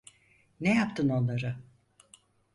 [0.61, 1.59] Ne yaptın onlara?